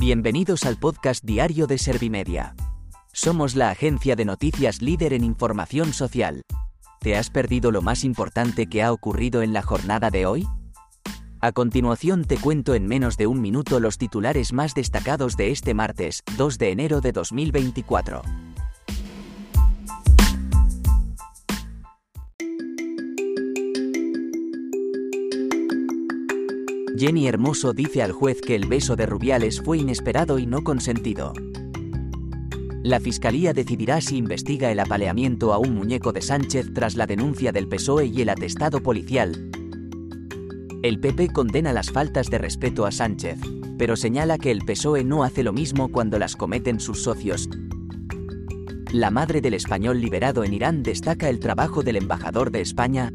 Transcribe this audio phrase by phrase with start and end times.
[0.00, 2.54] Bienvenidos al podcast diario de Servimedia.
[3.12, 6.40] Somos la agencia de noticias líder en información social.
[7.00, 10.46] ¿Te has perdido lo más importante que ha ocurrido en la jornada de hoy?
[11.42, 15.74] A continuación te cuento en menos de un minuto los titulares más destacados de este
[15.74, 18.22] martes, 2 de enero de 2024.
[27.00, 31.32] Jenny Hermoso dice al juez que el beso de Rubiales fue inesperado y no consentido.
[32.82, 37.52] La Fiscalía decidirá si investiga el apaleamiento a un muñeco de Sánchez tras la denuncia
[37.52, 39.50] del PSOE y el atestado policial.
[40.82, 43.38] El PP condena las faltas de respeto a Sánchez,
[43.78, 47.48] pero señala que el PSOE no hace lo mismo cuando las cometen sus socios.
[48.92, 53.10] La madre del español liberado en Irán destaca el trabajo del embajador de España,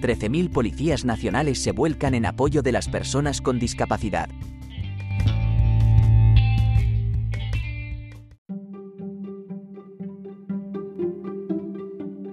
[0.00, 4.28] 13.000 policías nacionales se vuelcan en apoyo de las personas con discapacidad.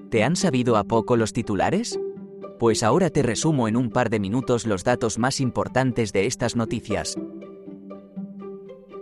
[0.10, 2.00] ¿Te han sabido a poco los titulares?
[2.60, 6.56] Pues ahora te resumo en un par de minutos los datos más importantes de estas
[6.56, 7.16] noticias.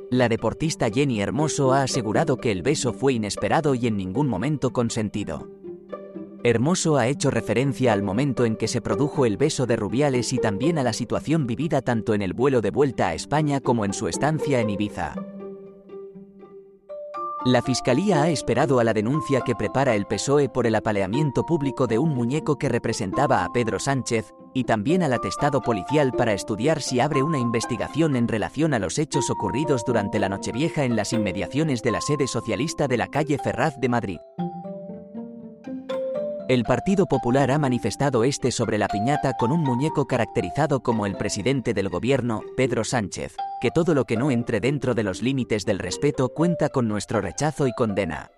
[0.09, 4.71] La deportista Jenny Hermoso ha asegurado que el beso fue inesperado y en ningún momento
[4.71, 5.47] consentido.
[6.45, 10.37] Hermoso ha hecho referencia al momento en que se produjo el beso de Rubiales y
[10.37, 13.93] también a la situación vivida tanto en el vuelo de vuelta a España como en
[13.93, 15.15] su estancia en Ibiza.
[17.45, 21.87] La Fiscalía ha esperado a la denuncia que prepara el PSOE por el apaleamiento público
[21.87, 26.79] de un muñeco que representaba a Pedro Sánchez, y también al atestado policial para estudiar
[26.79, 31.11] si abre una investigación en relación a los hechos ocurridos durante la Nochevieja en las
[31.11, 34.17] inmediaciones de la sede socialista de la calle Ferraz de Madrid.
[36.47, 41.17] El Partido Popular ha manifestado este sobre la piñata con un muñeco caracterizado como el
[41.17, 45.65] presidente del gobierno, Pedro Sánchez, que todo lo que no entre dentro de los límites
[45.65, 48.29] del respeto cuenta con nuestro rechazo y condena.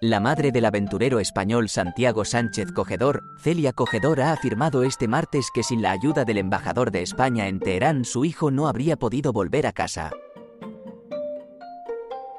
[0.00, 5.62] La madre del aventurero español Santiago Sánchez Cogedor, Celia Cogedor, ha afirmado este martes que
[5.62, 9.66] sin la ayuda del embajador de España en Teherán su hijo no habría podido volver
[9.66, 10.10] a casa.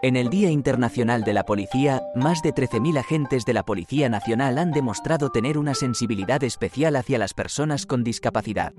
[0.03, 4.57] En el Día Internacional de la Policía, más de 13.000 agentes de la Policía Nacional
[4.57, 8.73] han demostrado tener una sensibilidad especial hacia las personas con discapacidad.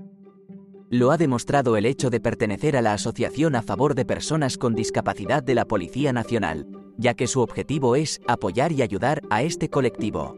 [0.91, 4.75] Lo ha demostrado el hecho de pertenecer a la Asociación a favor de personas con
[4.75, 9.67] discapacidad de la Policía Nacional, ya que su objetivo es apoyar y ayudar a este
[9.67, 10.37] colectivo.